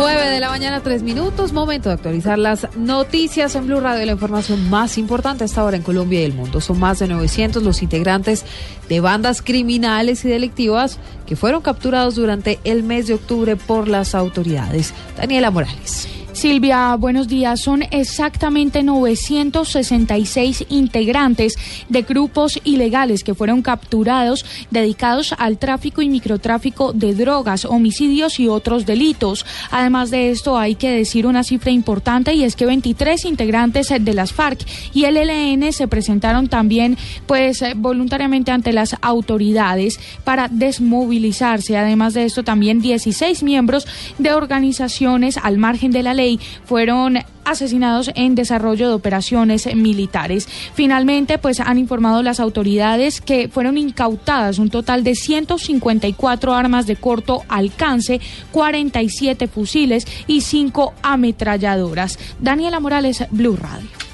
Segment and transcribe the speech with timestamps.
[0.00, 1.52] 9 de la mañana, 3 minutos.
[1.52, 4.06] Momento de actualizar las noticias en Blue Radio.
[4.06, 6.62] La información más importante hasta ahora en Colombia y el mundo.
[6.62, 8.46] Son más de 900 los integrantes
[8.88, 14.14] de bandas criminales y delictivas que fueron capturados durante el mes de octubre por las
[14.14, 14.94] autoridades.
[15.18, 16.08] Daniela Morales.
[16.40, 17.60] Silvia, buenos días.
[17.60, 21.58] Son exactamente 966 integrantes
[21.90, 28.48] de grupos ilegales que fueron capturados dedicados al tráfico y microtráfico de drogas, homicidios y
[28.48, 29.44] otros delitos.
[29.70, 34.14] Además de esto, hay que decir una cifra importante y es que 23 integrantes de
[34.14, 41.76] las FARC y el ELN se presentaron también pues voluntariamente ante las autoridades para desmovilizarse.
[41.76, 46.29] Además de esto, también 16 miembros de organizaciones al margen de la ley
[46.64, 50.48] fueron asesinados en desarrollo de operaciones militares.
[50.74, 56.96] Finalmente, pues han informado las autoridades que fueron incautadas un total de 154 armas de
[56.96, 58.20] corto alcance,
[58.52, 62.18] 47 fusiles y 5 ametralladoras.
[62.38, 64.09] Daniela Morales, Blue Radio.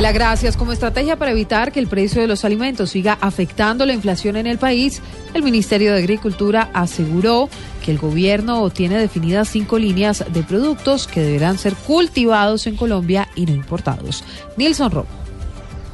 [0.00, 0.56] Gracias.
[0.56, 4.46] Como estrategia para evitar que el precio de los alimentos siga afectando la inflación en
[4.46, 5.00] el país,
[5.34, 7.48] el Ministerio de Agricultura aseguró
[7.84, 13.28] que el gobierno tiene definidas cinco líneas de productos que deberán ser cultivados en Colombia
[13.36, 14.24] y no importados.
[14.56, 15.21] Nilson Romo.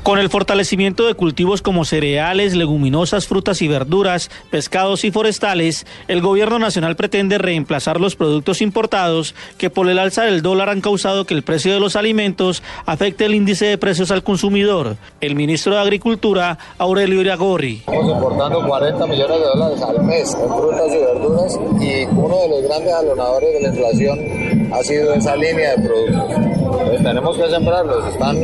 [0.02, 6.22] Con el fortalecimiento de cultivos como cereales, leguminosas, frutas y verduras, pescados y forestales, el
[6.22, 11.26] gobierno nacional pretende reemplazar los productos importados que por el alza del dólar han causado
[11.26, 14.96] que el precio de los alimentos afecte el índice de precios al consumidor.
[15.20, 17.78] El ministro de Agricultura, Aurelio Iragorri.
[17.78, 22.48] Estamos importando 40 millones de dólares al mes en frutas y verduras y uno de
[22.48, 26.67] los grandes alonadores de la inflación ha sido esa línea de productos.
[27.02, 28.36] Tenemos que sembrarlos, están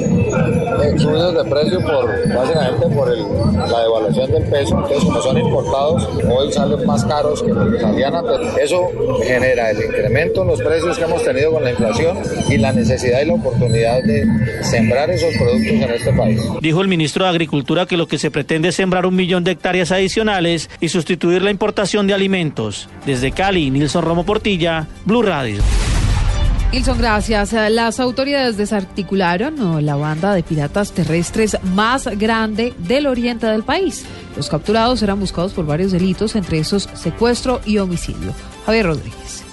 [0.99, 3.09] subidos de precio por básicamente por
[3.69, 7.85] la devaluación del peso, entonces como son importados, hoy salen más caros que lo que.
[8.63, 8.89] Eso
[9.25, 12.19] genera el incremento en los precios que hemos tenido con la inflación
[12.49, 14.27] y la necesidad y la oportunidad de
[14.63, 16.41] sembrar esos productos en este país.
[16.61, 19.53] Dijo el ministro de Agricultura que lo que se pretende es sembrar un millón de
[19.53, 22.89] hectáreas adicionales y sustituir la importación de alimentos.
[23.07, 25.63] Desde Cali, Nilson Romo Portilla, Blue Radio.
[26.75, 27.53] Wilson, gracias.
[27.71, 34.05] Las autoridades desarticularon la banda de piratas terrestres más grande del oriente del país.
[34.35, 38.35] Los capturados eran buscados por varios delitos, entre esos secuestro y homicidio.
[38.67, 39.44] Javier Rodríguez.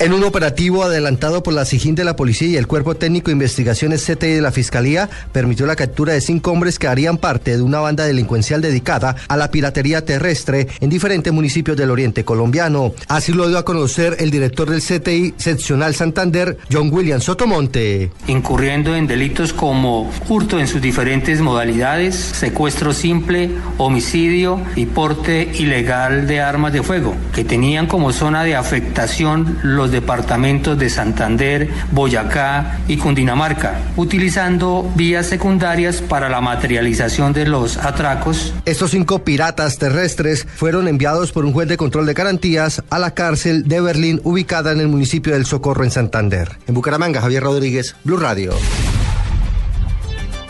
[0.00, 3.34] En un operativo adelantado por la SIGIN de la Policía y el Cuerpo Técnico de
[3.34, 7.62] Investigaciones CTI de la Fiscalía, permitió la captura de cinco hombres que harían parte de
[7.62, 12.94] una banda delincuencial dedicada a la piratería terrestre en diferentes municipios del oriente colombiano.
[13.08, 18.10] Así lo dio a conocer el director del CTI seccional Santander, John William Sotomonte.
[18.26, 26.26] Incurriendo en delitos como hurto en sus diferentes modalidades, secuestro simple, homicidio y porte ilegal
[26.26, 32.80] de armas de fuego, que tenían como zona de afectación los departamentos de Santander, Boyacá
[32.88, 38.52] y Cundinamarca, utilizando vías secundarias para la materialización de los atracos.
[38.64, 43.12] Estos cinco piratas terrestres fueron enviados por un juez de control de garantías a la
[43.12, 46.58] cárcel de Berlín ubicada en el municipio del Socorro en Santander.
[46.66, 48.52] En Bucaramanga, Javier Rodríguez, Blue Radio.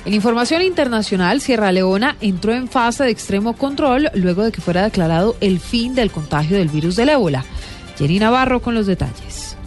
[0.06, 4.82] En información internacional, Sierra Leona entró en fase de extremo control luego de que fuera
[4.82, 7.44] declarado el fin del contagio del virus del ébola.
[8.00, 9.58] Jenny Navarro con los detalles.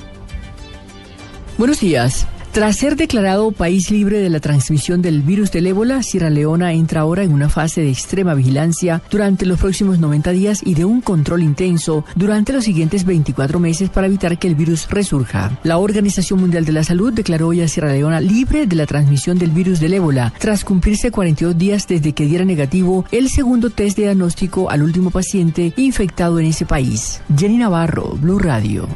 [1.60, 2.26] Buenos días.
[2.54, 7.02] Tras ser declarado país libre de la transmisión del virus del ébola, Sierra Leona entra
[7.02, 11.02] ahora en una fase de extrema vigilancia durante los próximos 90 días y de un
[11.02, 15.60] control intenso durante los siguientes 24 meses para evitar que el virus resurja.
[15.64, 19.40] La Organización Mundial de la Salud declaró hoy a Sierra Leona libre de la transmisión
[19.40, 23.98] del virus del ébola tras cumplirse 42 días desde que diera negativo el segundo test
[23.98, 27.20] de diagnóstico al último paciente infectado en ese país.
[27.36, 28.88] Jenny Navarro, Blue Radio.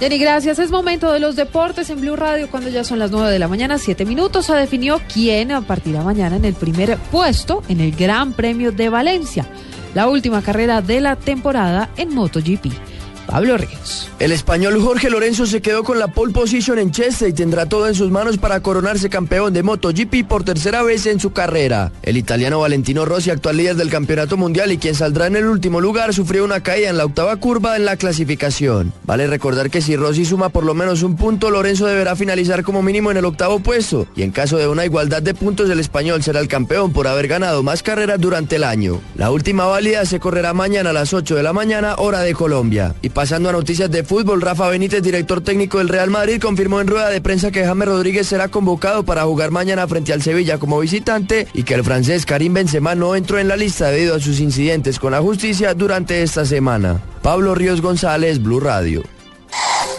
[0.00, 0.58] Jenny, gracias.
[0.58, 3.48] Es momento de los deportes en Blue Radio cuando ya son las 9 de la
[3.48, 4.46] mañana, 7 minutos.
[4.46, 9.46] Se definió quién partirá mañana en el primer puesto en el Gran Premio de Valencia,
[9.94, 12.93] la última carrera de la temporada en MotoGP.
[13.34, 14.08] Pablo Ríos.
[14.20, 17.88] El español Jorge Lorenzo se quedó con la pole position en Chester y tendrá todo
[17.88, 21.90] en sus manos para coronarse campeón de MotoGP por tercera vez en su carrera.
[22.04, 25.80] El italiano Valentino Rossi, actual líder del campeonato mundial y quien saldrá en el último
[25.80, 28.92] lugar, sufrió una caída en la octava curva en la clasificación.
[29.04, 32.82] Vale recordar que si Rossi suma por lo menos un punto, Lorenzo deberá finalizar como
[32.82, 36.22] mínimo en el octavo puesto y en caso de una igualdad de puntos el español
[36.22, 39.00] será el campeón por haber ganado más carreras durante el año.
[39.16, 42.94] La última válida se correrá mañana a las 8 de la mañana, hora de Colombia.
[43.02, 46.88] Y pasando a noticias de fútbol, Rafa Benítez, director técnico del Real Madrid, confirmó en
[46.88, 50.78] rueda de prensa que James Rodríguez será convocado para jugar mañana frente al Sevilla como
[50.78, 54.40] visitante y que el francés Karim Benzema no entró en la lista debido a sus
[54.40, 57.00] incidentes con la justicia durante esta semana.
[57.22, 59.02] Pablo Ríos González, Blue Radio.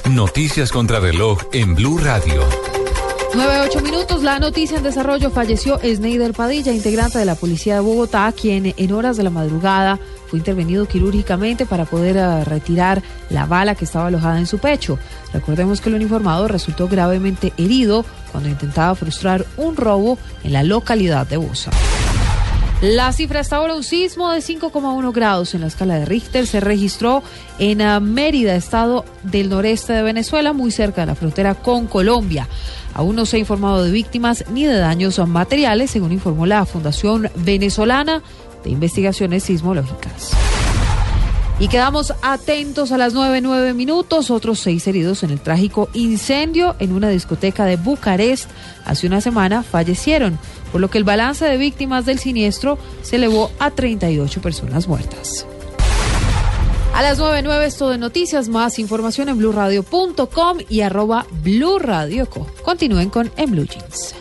[0.07, 2.43] Noticias contra reloj en Blue Radio.
[3.33, 8.31] 9-8 minutos, la noticia en desarrollo falleció Sneider Padilla, integrante de la Policía de Bogotá,
[8.39, 13.75] quien en horas de la madrugada fue intervenido quirúrgicamente para poder uh, retirar la bala
[13.75, 14.97] que estaba alojada en su pecho.
[15.33, 21.27] Recordemos que el uniformado resultó gravemente herido cuando intentaba frustrar un robo en la localidad
[21.27, 21.71] de Bosa.
[22.81, 26.59] La cifra hasta ahora, un sismo de 5,1 grados en la escala de Richter, se
[26.59, 27.23] registró
[27.57, 32.47] en uh, Mérida, estado del noreste de Venezuela, muy cerca de la frontera con Colombia.
[32.93, 37.29] Aún no se ha informado de víctimas ni de daños materiales, según informó la Fundación
[37.37, 38.21] Venezolana
[38.65, 40.31] de Investigaciones Sismológicas.
[41.57, 44.29] Y quedamos atentos a las 9, minutos.
[44.29, 48.49] Otros seis heridos en el trágico incendio en una discoteca de Bucarest
[48.83, 50.37] hace una semana fallecieron,
[50.73, 55.45] por lo que el balance de víctimas del siniestro se elevó a 38 personas muertas.
[56.93, 62.47] A las 9.09 esto de noticias, más información en blurradio.com y arroba blurradioco.
[62.63, 64.15] Continúen con En Blue Jeans.